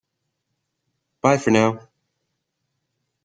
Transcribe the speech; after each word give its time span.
Bye 1.21 1.37
for 1.37 1.51
now! 1.51 1.87